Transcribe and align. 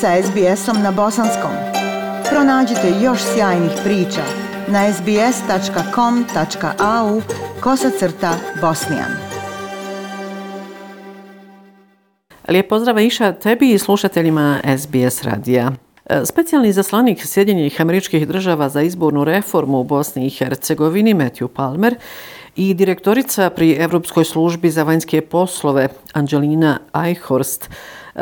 sa 0.00 0.22
SBS-om 0.22 0.76
na 0.82 0.92
bosanskom. 0.92 1.50
Pronađite 2.30 2.92
još 3.02 3.18
sjajnih 3.34 3.70
priča 3.84 4.22
na 4.68 4.92
sbs.com.au 4.92 5.22
kosacrta 7.60 8.34
bosnijan. 8.60 9.10
Lijep 12.48 12.68
pozdrav 12.68 12.98
Iša 12.98 13.32
tebi 13.32 13.70
i 13.70 13.78
slušateljima 13.78 14.60
SBS 14.78 15.22
radija. 15.22 15.72
E, 16.06 16.20
specijalni 16.24 16.72
zaslanik 16.72 17.26
Sjedinjenih 17.26 17.80
američkih 17.80 18.28
država 18.28 18.68
za 18.68 18.82
izbornu 18.82 19.24
reformu 19.24 19.80
u 19.80 19.84
Bosni 19.84 20.26
i 20.26 20.30
Hercegovini, 20.30 21.14
Matthew 21.14 21.48
Palmer, 21.48 21.94
i 22.56 22.74
direktorica 22.74 23.50
pri 23.50 23.72
Evropskoj 23.72 24.24
službi 24.24 24.70
za 24.70 24.82
vanjske 24.82 25.20
poslove, 25.20 25.88
Angelina 26.12 26.78
Eichhorst, 26.94 27.70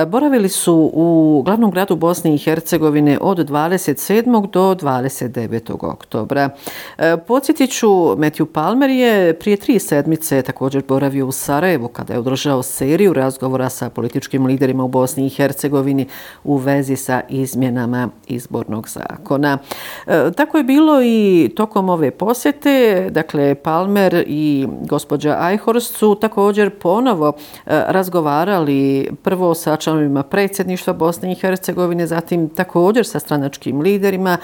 boravili 0.07 0.49
su 0.49 0.91
u 0.95 1.43
glavnom 1.45 1.71
gradu 1.71 1.97
Bosne 1.97 2.35
i 2.35 2.39
Hercegovine 2.39 3.19
od 3.21 3.39
27. 3.39 4.51
do 4.51 4.75
29. 4.75 5.93
oktobra. 5.93 6.51
E, 6.99 7.17
Podsjetiću, 7.17 7.89
Matthew 7.91 8.45
Palmer 8.45 8.91
je 8.91 9.39
prije 9.39 9.57
tri 9.57 9.79
sedmice 9.79 10.43
također 10.43 10.83
boravio 10.89 11.27
u 11.27 11.33
Sarajevu 11.33 11.89
kada 11.89 12.13
je 12.13 12.19
održao 12.19 12.63
seriju 12.63 13.13
razgovora 13.13 13.69
sa 13.69 13.91
političkim 13.91 14.47
liderima 14.47 14.85
u 14.85 14.89
Bosni 14.89 15.27
i 15.27 15.31
Hercegovini 15.31 16.07
u 16.45 16.57
vezi 16.57 16.97
sa 16.97 17.21
izmjenama 17.29 18.09
izbornog 18.27 18.89
zakona. 18.89 19.59
E, 20.07 20.33
tako 20.37 20.59
je 20.59 20.65
bilo 20.65 21.03
i 21.03 21.51
tokom 21.57 21.89
ove 21.89 22.11
posjete, 22.11 23.07
dakle 23.11 23.55
Palmer 23.55 24.25
i 24.27 24.67
gospođa 24.83 25.39
Eichhorst 25.51 25.97
su 25.97 26.15
također 26.15 26.71
ponovo 26.71 27.29
e, 27.29 27.83
razgovarali 27.89 29.11
prvo 29.23 29.55
sa 29.55 29.77
članovima 29.85 30.23
predsjedništva 30.23 30.93
Bosne 30.93 31.33
i 31.33 31.35
Hercegovine, 31.35 32.07
zatim 32.07 32.49
također 32.49 33.07
sa 33.07 33.21
stranačkim 33.21 33.81
liderima, 33.81 34.39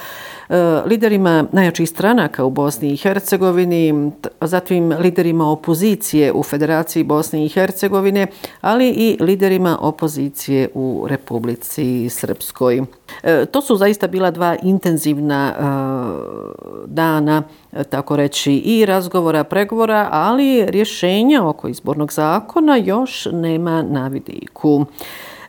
e, 0.49 0.57
liderima 0.87 1.45
najjačih 1.53 1.89
stranaka 1.89 2.45
u 2.45 2.51
Bosni 2.51 2.93
i 2.93 2.97
Hercegovini, 2.97 4.11
zatim 4.41 4.93
liderima 4.99 5.51
opozicije 5.51 6.33
u 6.33 6.43
Federaciji 6.43 7.05
Bosne 7.05 7.45
i 7.45 7.49
Hercegovine, 7.49 8.27
ali 8.61 8.89
i 8.89 9.17
liderima 9.21 9.79
opozicije 9.81 10.69
u 10.75 11.07
Republici 11.09 12.09
Srpskoj. 12.09 12.83
E, 13.23 13.47
to 13.47 13.63
su 13.63 13.77
zaista 13.77 14.07
bila 14.07 14.31
dva 14.31 14.57
intenzivna 14.63 15.53
e, 15.53 15.63
dana, 16.87 17.43
tako 17.91 18.17
reći, 18.17 18.53
i 18.53 18.87
razgovora, 18.87 19.45
pregovora, 19.45 20.09
ali 20.13 20.67
rješenja 20.67 21.49
oko 21.49 21.69
izbornog 21.69 22.13
zakona 22.13 22.77
još 22.77 23.29
nema 23.33 23.83
na 23.83 24.09
vidiku. 24.09 24.87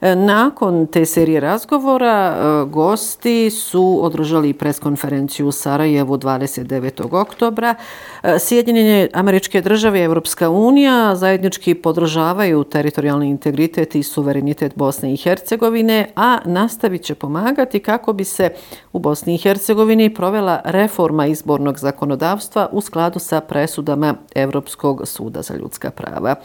E, 0.01 0.15
nakon 0.15 0.87
te 0.87 1.05
serije 1.05 1.39
razgovora, 1.39 2.35
e, 2.35 2.65
gosti 2.65 3.49
su 3.49 3.99
održali 4.01 4.53
preskonferenciju 4.53 5.47
u 5.47 5.51
Sarajevu 5.51 6.17
29. 6.17 7.21
oktobra. 7.21 7.75
E, 8.23 8.39
Sjedinjenje 8.39 9.09
američke 9.13 9.61
države 9.61 9.99
i 9.99 10.03
Evropska 10.03 10.49
unija 10.49 11.15
zajednički 11.15 11.75
podržavaju 11.75 12.63
teritorijalni 12.63 13.29
integritet 13.29 13.95
i 13.95 14.03
suverenitet 14.03 14.75
Bosne 14.75 15.13
i 15.13 15.17
Hercegovine, 15.17 16.07
a 16.15 16.37
nastavit 16.45 17.03
će 17.03 17.15
pomagati 17.15 17.79
kako 17.79 18.13
bi 18.13 18.23
se 18.23 18.49
u 18.93 18.99
Bosni 18.99 19.35
i 19.35 19.37
Hercegovini 19.37 20.13
provela 20.13 20.61
reforma 20.65 21.25
izbornog 21.25 21.79
zakonodavstva 21.79 22.69
u 22.71 22.81
skladu 22.81 23.19
sa 23.19 23.41
presudama 23.41 24.15
Evropskog 24.35 25.01
suda 25.05 25.41
za 25.41 25.53
ljudska 25.55 25.91
prava. 25.91 26.35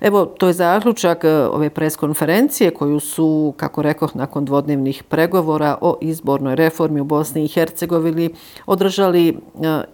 Evo, 0.00 0.24
to 0.26 0.46
je 0.46 0.52
zaključak 0.52 1.24
ove 1.52 1.70
preskonferencije 1.70 2.70
koju 2.70 2.97
su, 3.00 3.54
kako 3.56 3.82
rekoh, 3.82 4.16
nakon 4.16 4.44
dvodnevnih 4.44 5.02
pregovora 5.02 5.78
o 5.80 5.98
izbornoj 6.00 6.56
reformi 6.56 7.00
u 7.00 7.04
Bosni 7.04 7.44
i 7.44 7.48
Hercegovini 7.48 8.30
održali 8.66 9.28
e, 9.28 9.34
e, 9.66 9.84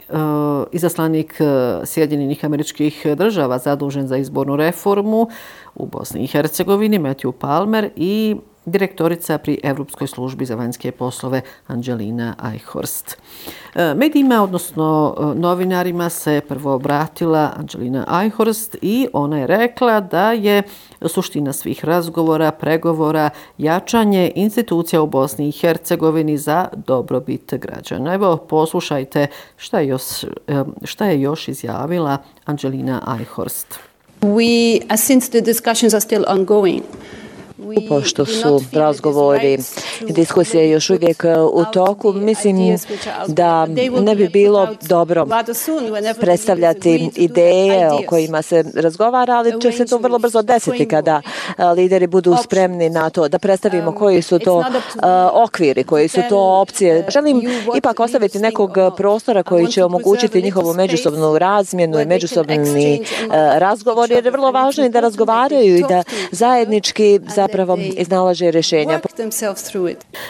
izaslanik 0.72 1.40
e, 1.40 1.44
Sjedinjenih 1.86 2.44
američkih 2.44 3.06
država 3.16 3.58
zadužen 3.58 4.06
za 4.08 4.16
izbornu 4.16 4.56
reformu 4.56 5.28
u 5.74 5.86
Bosni 5.86 6.24
i 6.24 6.26
Hercegovini, 6.26 6.98
Matthew 6.98 7.32
Palmer 7.32 7.90
i 7.96 8.36
direktorica 8.66 9.38
pri 9.38 9.60
Evropskoj 9.62 10.06
službi 10.06 10.44
za 10.44 10.54
vanjske 10.54 10.92
poslove 10.92 11.40
Angelina 11.66 12.34
Eichhorst. 12.52 13.16
E, 13.74 13.94
medijima, 13.94 14.42
odnosno 14.42 15.14
e, 15.18 15.38
novinarima, 15.38 16.08
se 16.08 16.40
prvo 16.48 16.74
obratila 16.74 17.52
Angelina 17.56 18.22
Eichhorst 18.22 18.76
i 18.82 19.08
ona 19.12 19.38
je 19.38 19.46
rekla 19.46 20.00
da 20.00 20.32
je 20.32 20.62
suština 21.06 21.52
svih 21.52 21.84
razgovora, 21.84 22.50
pregovora, 22.50 23.30
jačanje 23.58 24.32
institucija 24.34 25.02
u 25.02 25.06
Bosni 25.06 25.48
i 25.48 25.52
Hercegovini 25.52 26.38
za 26.38 26.68
dobrobit 26.86 27.54
građana. 27.54 28.14
Evo, 28.14 28.36
poslušajte 28.36 29.26
šta 29.56 29.80
je 29.80 29.88
još, 29.88 30.24
e, 30.24 30.64
šta 30.84 31.06
je 31.06 31.20
još 31.20 31.48
izjavila 31.48 32.18
Angelina 32.44 33.16
Eichhorst. 33.18 33.78
We, 34.24 34.80
uh, 34.90 34.96
since 34.96 35.28
the 35.28 35.40
discussions 35.40 35.94
are 35.94 36.00
still 36.00 36.24
ongoing, 36.28 36.82
pošto 37.88 38.26
su 38.26 38.60
razgovori 38.72 39.58
i 40.08 40.12
diskusije 40.12 40.70
još 40.70 40.90
uvijek 40.90 41.24
uh, 41.24 41.68
u 41.68 41.72
toku, 41.72 42.12
mislim 42.12 42.78
da 43.26 43.66
ne 44.00 44.14
bi 44.14 44.28
bilo 44.28 44.68
dobro 44.82 45.26
predstavljati 46.20 47.10
ideje 47.16 47.92
o 47.92 47.98
kojima 48.06 48.42
se 48.42 48.64
razgovara, 48.74 49.34
ali 49.34 49.60
će 49.60 49.72
se 49.72 49.86
to 49.86 49.98
vrlo 49.98 50.18
brzo 50.18 50.42
desiti 50.42 50.88
kada 50.88 51.22
uh, 51.24 51.64
lideri 51.76 52.06
budu 52.06 52.36
spremni 52.44 52.90
na 52.90 53.10
to 53.10 53.28
da 53.28 53.38
predstavimo 53.38 53.90
um, 53.90 53.96
koji 53.96 54.22
su 54.22 54.38
to 54.38 54.58
uh, 54.58 54.64
okviri, 55.32 55.84
koji 55.84 56.08
su 56.08 56.20
to 56.28 56.60
opcije. 56.60 57.06
Želim 57.08 57.42
ipak 57.76 58.00
ostaviti 58.00 58.38
nekog 58.38 58.70
prostora 58.96 59.42
koji 59.42 59.66
će 59.66 59.84
omogućiti 59.84 60.42
njihovu 60.42 60.74
međusobnu 60.74 61.38
razmjenu 61.38 62.00
i 62.00 62.06
međusobni 62.06 63.04
razgovor, 63.54 64.10
jer 64.10 64.24
je 64.24 64.30
vrlo 64.30 64.50
važno 64.50 64.84
i 64.84 64.88
da 64.88 65.00
razgovaraju 65.00 65.76
i 65.76 65.84
da 65.88 66.02
zajednički 66.30 67.20
za 67.34 67.48
zapravo 67.54 67.78
iznalaže 67.96 68.50
rješenja. 68.50 69.00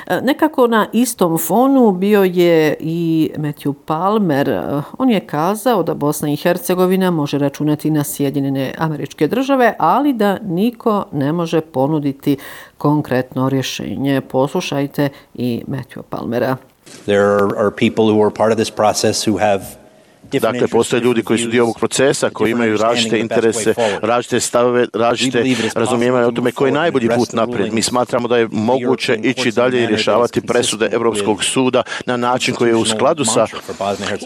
E, 0.07 0.21
nekako 0.21 0.67
na 0.67 0.87
istom 0.93 1.39
fonu 1.39 1.93
bio 1.93 2.23
je 2.25 2.77
i 2.81 3.31
Matthew 3.37 3.75
Palmer. 3.87 4.49
E, 4.49 4.83
on 4.99 5.11
je 5.11 5.21
kazao 5.21 5.83
da 5.83 5.95
Bosna 5.95 6.31
i 6.31 6.37
Hercegovina 6.37 7.11
može 7.11 7.39
računati 7.39 7.91
na 7.91 8.05
Sjedinjene 8.05 8.75
američke 8.79 9.29
države, 9.29 9.75
ali 9.79 10.13
da 10.13 10.39
niko 10.43 11.05
ne 11.13 11.33
može 11.33 11.61
ponuditi 11.61 12.37
konkretno 12.79 13.49
rješenje. 13.49 14.21
Poslušajte 14.21 15.09
i 15.35 15.63
Matthew 15.69 16.03
Palmera. 16.11 16.57
There 17.05 17.49
are 17.57 17.71
people 17.71 18.05
who 18.05 18.27
are 18.27 18.35
part 18.35 18.53
of 18.53 18.57
this 18.57 18.71
process 18.71 19.29
who 19.29 19.39
have 19.39 19.84
Dakle, 20.33 20.69
postoje 20.69 21.01
ljudi 21.01 21.23
koji 21.23 21.39
su 21.39 21.49
dio 21.49 21.63
ovog 21.63 21.79
procesa, 21.79 22.31
koji 22.31 22.51
imaju 22.51 22.77
različite 22.77 23.19
interese, 23.21 23.75
različite 24.03 24.41
stavove, 24.41 24.87
različite 24.93 25.45
razumijevanje 25.75 26.27
o 26.27 26.31
tome 26.31 26.53
koji 26.53 26.69
je 26.69 26.73
najbolji 26.73 27.09
put 27.09 27.33
naprijed. 27.33 27.73
Mi 27.73 27.83
smatramo 27.83 28.29
da 28.29 28.37
je 28.37 28.49
moguće 28.53 29.19
ići 29.23 29.51
dalje 29.51 29.83
i 29.83 29.87
rješavati 29.87 30.41
presude 30.41 30.89
Evropskog 30.93 31.45
suda 31.45 31.83
na 32.07 32.17
način 32.17 32.55
koji 32.55 32.69
je 32.69 32.77
u 32.77 32.85
skladu 32.85 33.25
sa 33.25 33.47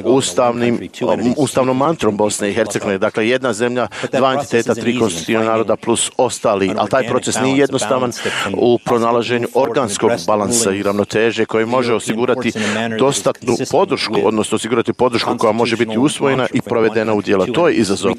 ustavnim, 0.04 0.88
ustavnom 1.36 1.76
mantrom 1.76 2.16
Bosne 2.16 2.50
i 2.50 2.54
Hercegovine. 2.54 2.98
Dakle, 2.98 3.28
jedna 3.28 3.52
zemlja, 3.52 3.88
dva 4.12 4.32
entiteta, 4.32 4.74
tri 4.74 4.98
konstitutivna 4.98 5.44
naroda 5.44 5.76
plus 5.76 6.10
ostali. 6.16 6.72
Ali 6.76 6.90
taj 6.90 7.08
proces 7.08 7.40
nije 7.40 7.58
jednostavan 7.58 8.12
u 8.56 8.78
pronalaženju 8.84 9.48
organskog 9.54 10.10
balansa 10.26 10.72
i 10.72 10.82
ravnoteže 10.82 11.44
koji 11.44 11.66
može 11.66 11.94
osigurati 11.94 12.52
dostatnu 12.98 13.56
podršku, 13.70 14.14
odnosno 14.24 14.56
osigurati 14.56 14.92
podršku 14.92 15.38
koja 15.38 15.52
može 15.52 15.76
biti 15.76 15.87
usvojena 15.96 16.46
i 16.54 16.60
provedena 16.60 17.14
u 17.14 17.22
dijela. 17.22 17.46
To 17.54 17.68
je 17.68 17.74
izazov. 17.74 18.12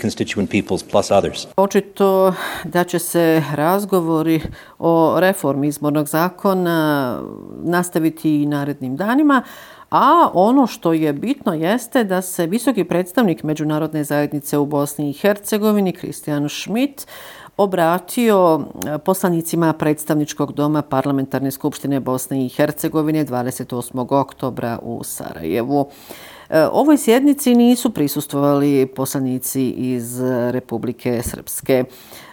Očito 1.58 2.34
da 2.64 2.84
će 2.84 3.00
se 3.00 3.44
razgovori 3.56 4.42
o 4.80 5.20
reformi 5.20 5.68
izbornog 5.68 6.08
zakona 6.08 7.20
nastaviti 7.64 8.42
i 8.42 8.46
narednim 8.46 8.96
danima, 8.96 9.44
A 9.92 10.30
ono 10.34 10.68
što 10.68 10.94
je 10.94 11.14
bitno 11.14 11.54
jeste 11.54 12.04
da 12.04 12.22
se 12.22 12.46
visoki 12.48 12.84
predstavnik 12.84 13.44
Međunarodne 13.44 14.04
zajednice 14.04 14.58
u 14.58 14.66
Bosni 14.66 15.10
i 15.10 15.14
Hercegovini, 15.14 15.92
Kristijan 15.92 16.50
Schmidt, 16.50 17.08
obratio 17.58 18.62
poslanicima 19.06 19.74
predstavničkog 19.74 20.54
doma 20.54 20.82
Parlamentarne 20.82 21.52
skupštine 21.52 22.00
Bosne 22.00 22.46
i 22.46 22.50
Hercegovine 22.50 23.26
28. 23.26 24.20
oktobra 24.22 24.80
u 24.82 25.04
Sarajevu. 25.04 25.90
E, 26.50 26.68
ovoj 26.72 26.98
sjednici 26.98 27.56
nisu 27.56 27.90
prisustovali 27.90 28.86
poslanici 28.96 29.70
iz 29.70 30.20
Republike 30.52 31.22
Srpske. 31.24 31.84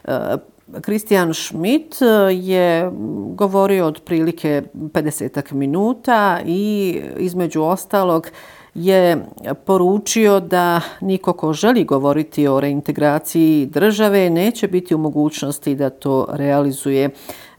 E, 0.04 0.36
Kristijan 0.80 1.34
Schmidt 1.34 2.02
e, 2.02 2.06
je 2.34 2.90
govorio 3.34 3.86
od 3.86 4.00
prilike 4.00 4.62
50 4.74 5.52
minuta 5.52 6.40
i 6.46 7.00
između 7.18 7.62
ostalog 7.62 8.28
je 8.74 9.26
poručio 9.64 10.40
da 10.40 10.80
niko 11.00 11.32
ko 11.32 11.52
želi 11.52 11.84
govoriti 11.84 12.48
o 12.48 12.60
reintegraciji 12.60 13.66
države 13.66 14.30
neće 14.30 14.68
biti 14.68 14.94
u 14.94 14.98
mogućnosti 14.98 15.74
da 15.74 15.90
to 15.90 16.26
realizuje 16.32 17.10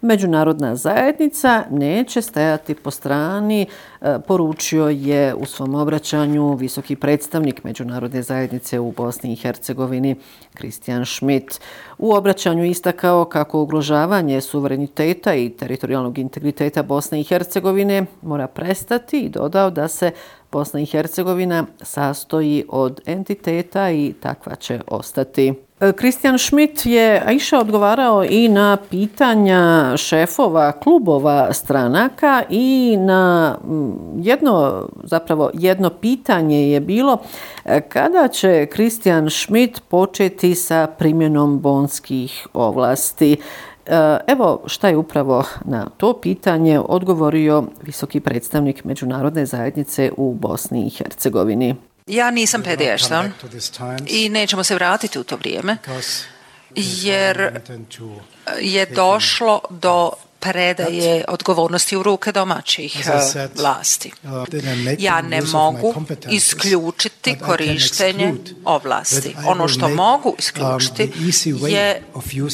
Međunarodna 0.02 0.76
zajednica 0.76 1.64
neće 1.72 2.22
stajati 2.22 2.76
po 2.76 2.92
strani, 2.92 3.66
e, 4.02 4.20
poručio 4.28 4.88
je 4.88 5.36
u 5.36 5.46
svom 5.46 5.76
obraćanju 5.76 6.54
visoki 6.54 6.96
predstavnik 6.96 7.64
Međunarodne 7.64 8.22
zajednice 8.22 8.80
u 8.80 8.92
Bosni 8.92 9.34
i 9.34 9.36
Hercegovini, 9.36 10.16
Kristijan 10.54 11.06
Schmidt. 11.06 11.62
U 11.98 12.14
obraćanju 12.14 12.66
istakao 12.66 13.26
kako 13.26 13.62
ugrožavanje 13.62 14.42
suvereniteta 14.42 15.34
i 15.34 15.50
teritorijalnog 15.50 16.18
integriteta 16.18 16.84
Bosne 16.84 17.22
i 17.22 17.24
Hercegovine 17.24 18.06
mora 18.22 18.48
prestati 18.48 19.20
i 19.20 19.30
dodao 19.30 19.70
da 19.70 19.88
se 19.88 20.12
Bosna 20.52 20.80
i 20.80 20.86
Hercegovina 20.86 21.66
sastoji 21.82 22.66
od 22.70 23.02
entiteta 23.06 23.92
i 23.92 24.14
takva 24.22 24.56
će 24.56 24.82
ostati. 24.88 25.67
E, 25.82 25.94
Kristijan 25.94 26.38
Schmidt 26.38 26.86
je 26.86 27.24
Aisha 27.26 27.60
odgovarao 27.60 28.24
i 28.24 28.48
na 28.48 28.78
pitanja 28.90 29.94
šefova 29.98 30.72
klubova 30.72 31.54
stranaka 31.54 32.44
i 32.50 32.98
na 33.00 33.58
jedno, 34.18 34.88
zapravo 35.04 35.52
jedno 35.54 35.90
pitanje 35.90 36.72
je 36.72 36.80
bilo 36.80 37.18
e, 37.66 37.82
kada 37.82 38.28
će 38.28 38.66
Kristijan 38.66 39.30
Schmidt 39.30 39.82
početi 39.88 40.56
sa 40.56 40.88
primjenom 40.98 41.60
bonskih 41.60 42.48
ovlasti. 42.54 43.38
E, 43.86 44.18
evo 44.28 44.62
šta 44.66 44.90
je 44.90 44.98
upravo 44.98 45.44
na 45.66 45.90
to 45.98 46.14
pitanje 46.14 46.80
odgovorio 46.80 47.64
visoki 47.84 48.20
predstavnik 48.20 48.84
Međunarodne 48.84 49.46
zajednice 49.46 50.12
u 50.18 50.34
Bosni 50.34 50.88
i 50.88 50.90
Hercegovini. 50.90 51.76
Ja 52.08 52.32
nisam 52.32 52.64
pediještan 52.64 53.32
i 54.08 54.30
nećemo 54.30 54.64
se 54.64 54.76
vratiti 54.76 55.20
u 55.20 55.24
to 55.24 55.36
vrijeme. 55.36 55.78
Jer 56.76 57.62
je 58.60 58.86
došlo 58.86 59.62
do 59.70 60.12
predaje 60.40 61.26
odgovornosti 61.28 61.98
u 61.98 62.04
ruke 62.04 62.32
domaćih 62.32 63.08
eh, 63.36 63.48
vlasti. 63.56 64.12
Ja 64.98 65.22
ne 65.22 65.42
mogu 65.42 65.94
isključiti 66.30 67.38
korištenje 67.46 68.34
ovlasti. 68.66 69.36
Ono 69.46 69.68
što 69.68 69.90
mogu 69.90 70.36
isključiti 70.40 71.04
um, 71.04 71.68
je 71.70 72.04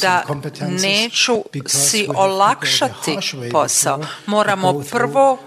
da 0.02 0.24
neću 0.70 1.44
si 1.68 2.08
olakšati 2.16 3.18
posao. 3.52 4.00
Moramo 4.26 4.84
prvo 4.92 5.38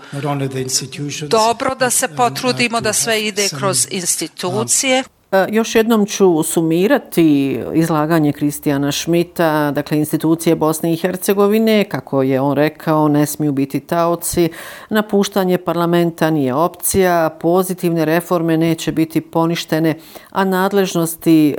dobro 1.29 1.75
da 1.75 1.91
se 1.91 2.09
potrudimo 2.09 2.81
da 2.81 2.93
sve 2.93 3.27
ide 3.27 3.49
kroz 3.49 3.87
institucije 3.91 5.05
E, 5.07 5.16
E, 5.37 5.47
još 5.53 5.75
jednom 5.75 6.07
ću 6.07 6.43
sumirati 6.43 7.61
izlaganje 7.75 8.33
Kristijana 8.33 8.93
Šmita, 8.93 9.71
dakle 9.71 9.99
institucije 9.99 10.57
Bosne 10.57 10.93
i 10.93 10.97
Hercegovine, 10.97 11.85
kako 11.85 12.23
je 12.23 12.41
on 12.41 12.57
rekao, 12.57 13.09
ne 13.09 13.27
smiju 13.27 13.53
biti 13.53 13.81
taoci, 13.81 14.49
napuštanje 14.91 15.59
parlamenta 15.59 16.31
nije 16.31 16.55
opcija, 16.55 17.31
pozitivne 17.41 18.05
reforme 18.05 18.57
neće 18.57 18.93
biti 18.93 19.21
poništene, 19.21 19.95
a 20.31 20.45
nadležnosti 20.45 21.49
e, 21.51 21.55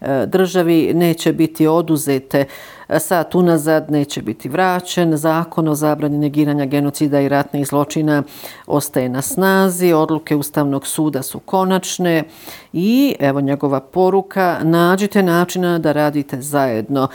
e, 0.00 0.26
državi 0.26 0.92
neće 0.94 1.32
biti 1.32 1.66
oduzete. 1.66 2.44
E, 2.88 2.98
sat 2.98 3.34
unazad 3.34 3.90
neće 3.90 4.22
biti 4.22 4.48
vraćen. 4.48 5.16
Zakon 5.16 5.68
o 5.68 5.74
zabrani 5.74 6.18
negiranja 6.18 6.64
genocida 6.64 7.20
i 7.20 7.28
ratnih 7.28 7.66
zločina 7.66 8.22
ostaje 8.66 9.08
na 9.08 9.22
snazi. 9.22 9.92
Odluke 9.92 10.36
Ustavnog 10.36 10.86
suda 10.86 11.22
su 11.22 11.38
konačne 11.38 12.24
i 12.72 13.14
evo 13.20 13.40
njegova 13.40 13.80
poruka, 13.80 14.58
nađite 14.62 15.22
načina 15.22 15.78
da 15.78 15.92
radite 15.92 16.40
zajedno. 16.40 17.08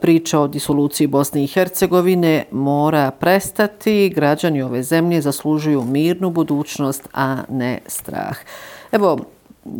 Priča 0.00 0.40
o 0.40 0.48
disoluciji 0.48 1.06
Bosne 1.06 1.44
i 1.44 1.46
Hercegovine 1.46 2.44
mora 2.50 3.10
prestati. 3.10 4.12
Građani 4.14 4.62
ove 4.62 4.82
zemlje 4.82 5.20
zaslužuju 5.20 5.84
mirnu 5.84 6.30
budućnost, 6.30 7.08
a 7.14 7.36
ne 7.48 7.78
strah. 7.86 8.36
Evo, 8.92 9.18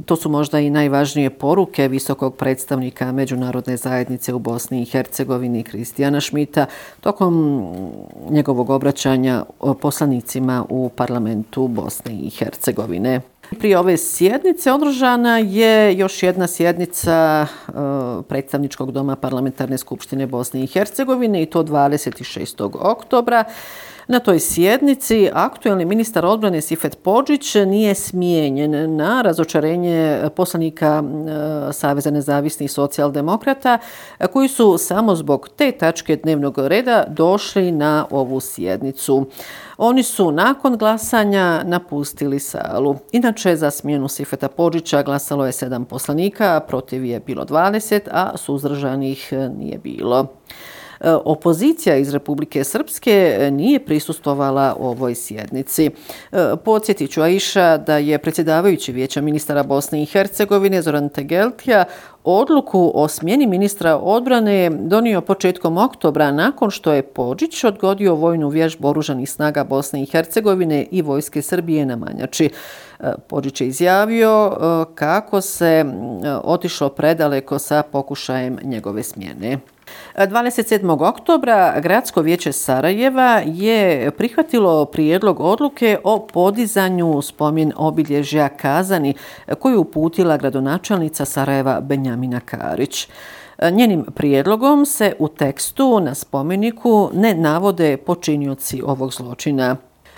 to 0.06 0.17
su 0.17 0.29
možda 0.29 0.61
i 0.61 0.71
najvažnije 0.71 1.31
poruke 1.31 1.88
visokog 1.88 2.35
predstavnika 2.37 3.12
Međunarodne 3.12 3.77
zajednice 3.77 4.35
u 4.35 4.38
Bosni 4.38 4.83
i 4.83 4.85
Hercegovini 4.85 5.62
Kristijana 5.62 6.21
Šmita 6.21 6.67
tokom 7.00 7.65
njegovog 8.31 8.71
obraćanja 8.71 9.44
poslanicima 9.81 10.65
u 10.69 10.88
parlamentu 10.88 11.69
Bosne 11.69 12.12
i 12.12 12.31
Hercegovine. 12.31 13.21
Prije 13.59 13.79
ove 13.79 13.97
sjednice 13.97 14.73
održana 14.73 15.38
je 15.38 15.99
još 15.99 16.23
jedna 16.23 16.47
sjednica 16.47 17.47
e, 17.47 17.73
predstavničkog 18.29 18.93
doma 18.93 19.17
Parlamentarne 19.17 19.79
skupštine 19.79 20.27
Bosne 20.27 20.62
i 20.62 20.67
Hercegovine 20.67 21.43
i 21.43 21.47
to 21.47 21.65
26. 21.65 22.71
oktobra. 22.81 23.44
Na 24.08 24.19
toj 24.19 24.41
sjednici 24.41 25.31
aktuelni 25.32 25.85
ministar 25.85 26.26
odbrane 26.26 26.61
Sifet 26.61 26.99
Pođić 27.03 27.55
nije 27.55 27.94
smijenjen 27.94 28.97
na 28.97 29.23
razočarenje 29.23 30.20
poslanika 30.37 31.03
Saveza 31.73 32.11
nezavisnih 32.11 32.73
socijaldemokrata 32.73 33.79
koji 34.32 34.49
su 34.49 34.79
samo 34.79 35.17
zbog 35.17 35.49
te 35.56 35.73
tačke 35.73 36.17
dnevnog 36.17 36.58
reda 36.58 37.05
došli 37.08 37.73
na 37.73 38.06
ovu 38.11 38.41
sjednicu. 38.41 39.26
Oni 39.79 40.03
su 40.03 40.32
nakon 40.32 40.76
glasanja 40.76 41.62
napustili 41.64 42.41
salu. 42.41 42.97
Inače, 43.12 43.56
za 43.56 43.70
smjenu 43.70 44.09
Sifeta 44.09 44.49
Pođića 44.49 45.02
glasalo 45.02 45.47
je 45.47 45.52
sedam 45.52 45.85
poslanika, 45.85 46.61
protiv 46.69 47.05
je 47.05 47.20
bilo 47.20 47.44
20, 47.44 48.00
a 48.11 48.37
suzdržanih 48.37 49.32
nije 49.59 49.79
bilo. 49.79 50.26
E, 51.00 51.10
opozicija 51.25 51.96
iz 51.96 52.12
Republike 52.12 52.64
Srpske 52.64 53.37
e, 53.40 53.50
nije 53.50 53.84
prisustovala 53.84 54.76
ovoj 54.81 55.14
sjednici. 55.14 55.90
Podsjetiću 56.64 56.76
podsjetit 56.87 57.10
ću 57.10 57.22
Aisha 57.22 57.76
da 57.76 57.96
je 57.96 58.19
predsjedavajući 58.19 58.93
vijeća 58.93 59.20
ministara 59.20 59.62
Bosne 59.62 60.02
i 60.02 60.06
Hercegovine 60.06 60.82
Zoran 60.82 61.08
Tegeltija 61.08 61.84
odluku 62.25 62.93
o 62.94 63.08
smjeni 63.08 63.46
ministra 63.46 63.96
odbrane 63.96 64.70
donio 64.70 65.20
početkom 65.20 65.78
oktobra 65.78 66.31
nakon 66.32 66.70
što 66.70 66.93
je 66.93 67.02
Pođić 67.02 67.64
odgodio 67.64 68.14
vojnu 68.14 68.49
vježbu 68.49 68.88
oružanih 68.88 69.31
snaga 69.31 69.64
Bosne 69.64 70.02
i 70.02 70.06
Hercegovine 70.06 70.87
i 70.90 71.02
vojske 71.02 71.42
Srbije 71.42 71.87
na 71.87 71.96
Manjači. 71.96 72.50
E, 73.00 73.12
Pođić 73.28 73.60
je 73.60 73.66
izjavio 73.66 74.56
kako 74.94 75.40
se 75.40 75.84
otišlo 76.44 76.88
predaleko 76.88 77.58
sa 77.58 77.82
pokušajem 77.82 78.58
njegove 78.62 79.02
smjene. 79.02 79.58
27. 80.15 81.09
oktobra 81.09 81.81
Gradsko 81.81 82.23
vijeće 82.23 82.52
Sarajeva 82.52 83.43
je 83.47 84.11
prihvatilo 84.11 84.85
prijedlog 84.85 85.40
odluke 85.40 85.99
o 86.05 86.26
podizanju 86.26 87.23
spomin 87.23 87.73
obilježja 87.76 88.49
Kazani 88.49 89.14
koju 89.59 89.81
uputila 89.81 90.37
gradonačelnica 90.37 91.25
Sarajeva 91.25 91.81
Benjamina 91.81 92.40
Karić. 92.40 93.09
Njenim 93.73 94.05
prijedlogom 94.14 94.87
se 94.87 95.14
u 95.19 95.28
tekstu 95.28 96.00
na 96.00 96.14
spomeniku 96.14 97.11
ne 97.14 97.35
navode 97.35 97.97
počinioci 97.97 98.83
ovog 98.83 99.12
zločina. 99.12 99.76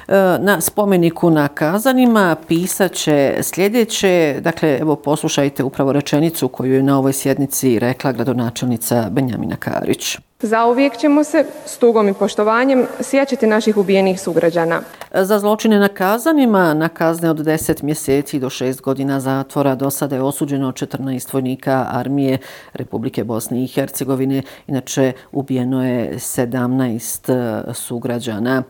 E, 0.08 0.38
na 0.40 0.60
spomeniku 0.60 1.30
na 1.30 1.48
kazanima 1.48 2.36
pisaće 2.48 3.38
sljedeće, 3.42 4.36
dakle, 4.40 4.78
evo 4.78 4.96
poslušajte 4.96 5.62
upravo 5.62 5.92
rečenicu 5.92 6.48
koju 6.48 6.74
je 6.74 6.82
na 6.82 6.98
ovoj 6.98 7.12
sjednici 7.12 7.78
rekla 7.78 8.12
gradonačelnica 8.12 9.08
Benjamina 9.10 9.56
Karić. 9.56 10.16
Za 10.42 10.66
uvijek 10.66 10.96
ćemo 10.96 11.24
se 11.24 11.44
s 11.66 11.78
tugom 11.78 12.08
i 12.08 12.14
poštovanjem 12.14 12.86
sjećati 13.00 13.46
naših 13.46 13.76
ubijenih 13.76 14.20
sugrađana. 14.20 14.80
Za 15.14 15.38
zločine 15.38 15.78
na 15.78 15.88
kazanima, 15.88 16.74
na 16.74 16.88
kazne 16.88 17.30
od 17.30 17.36
10 17.36 17.82
mjeseci 17.82 18.38
do 18.38 18.46
6 18.46 18.80
godina 18.80 19.20
zatvora, 19.20 19.74
do 19.74 19.90
sada 19.90 20.16
je 20.16 20.22
osuđeno 20.22 20.72
14 20.72 21.34
vojnika 21.34 21.86
armije 21.90 22.38
Republike 22.72 23.24
Bosne 23.24 23.64
i 23.64 23.66
Hercegovine. 23.66 24.42
Inače, 24.66 25.12
ubijeno 25.32 25.86
je 25.86 26.14
17 26.14 27.32
e, 27.70 27.74
sugrađana. 27.74 28.62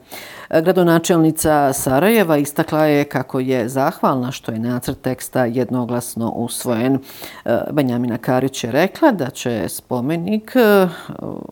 E, 0.51 0.63
gradonačelnica 0.63 1.73
Sarajeva 1.73 2.37
istakla 2.37 2.85
je 2.85 3.05
kako 3.05 3.41
je 3.41 3.69
zahvalna 3.69 4.33
što 4.33 4.53
je 4.53 4.59
nacrt 4.59 5.01
teksta 5.01 5.45
jednoglasno 5.45 6.31
usvojen. 6.31 6.99
E, 7.45 7.59
Benjamina 7.71 8.19
Karić 8.19 8.65
je 8.65 8.73
rekla 8.73 9.13
da 9.13 9.31
će 9.31 9.69
spomenik 9.69 10.57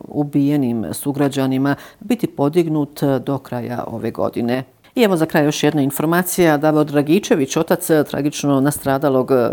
ubijenim 0.09 0.87
sugrađanima 0.93 1.77
biti 2.01 2.27
podignut 2.27 3.01
do 3.25 3.39
kraja 3.39 3.85
ove 3.87 4.11
godine. 4.11 4.65
I 4.97 5.03
evo 5.03 5.17
za 5.17 5.27
kraj 5.27 5.45
još 5.45 5.63
jedna 5.63 5.83
informacija. 5.83 6.57
Davor 6.57 6.87
Dragičević, 6.87 7.57
otac 7.57 7.87
tragično 8.11 8.61
nastradalog 8.61 9.31
eh, 9.31 9.51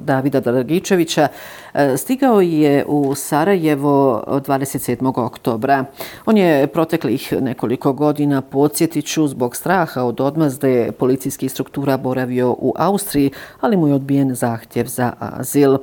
Davida 0.00 0.40
Dragičevića, 0.40 1.28
eh, 1.74 1.96
stigao 1.96 2.40
je 2.40 2.84
u 2.88 3.14
Sarajevo 3.14 4.24
27. 4.26 5.24
oktobra. 5.24 5.84
On 6.26 6.36
je 6.36 6.66
proteklih 6.66 7.32
nekoliko 7.40 7.92
godina 7.92 8.40
podsjetiću 8.42 9.26
zbog 9.26 9.56
straha 9.56 10.02
od 10.02 10.20
odmazde 10.20 10.92
policijskih 10.98 11.52
struktura 11.52 11.96
boravio 11.96 12.50
u 12.50 12.74
Austriji, 12.76 13.30
ali 13.60 13.76
mu 13.76 13.88
je 13.88 13.94
odbijen 13.94 14.34
zahtjev 14.34 14.86
za 14.86 15.12
azil. 15.18 15.78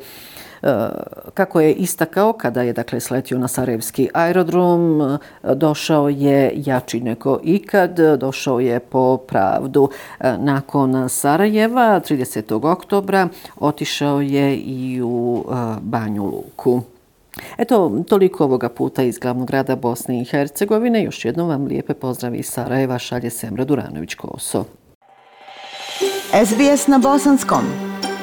Eh, 0.63 0.89
kako 1.33 1.61
je 1.61 1.73
istakao 1.73 2.33
kada 2.33 2.61
je 2.61 2.73
dakle 2.73 2.99
sletio 2.99 3.37
na 3.37 3.47
Sarajevski 3.47 4.09
aerodrom, 4.13 5.01
eh, 5.01 5.17
došao 5.55 6.09
je 6.09 6.51
jači 6.55 6.99
nego 6.99 7.39
ikad, 7.43 7.99
eh, 7.99 8.17
došao 8.17 8.59
je 8.59 8.79
po 8.79 9.17
pravdu. 9.17 9.89
Nakon 10.37 11.09
Sarajeva 11.09 11.99
30. 11.99 12.71
oktobra 12.71 13.27
otišao 13.59 14.21
je 14.21 14.57
i 14.57 15.01
u 15.03 15.45
Banju 15.81 16.25
Luku. 16.25 16.81
Eto, 17.57 18.03
toliko 18.07 18.43
ovoga 18.43 18.69
puta 18.69 19.03
iz 19.03 19.17
glavnog 19.19 19.47
grada 19.47 19.75
Bosne 19.75 20.21
i 20.21 20.25
Hercegovine. 20.25 21.03
Još 21.03 21.25
jednom 21.25 21.49
vam 21.49 21.65
lijepe 21.65 21.93
pozdravi 21.93 22.37
iz 22.37 22.45
Sarajeva, 22.45 22.99
šalje 22.99 23.29
Semra 23.29 23.65
Duranović-Koso. 23.65 24.63
SBS 26.45 26.87
na 26.87 26.97
bosanskom. 26.97 27.90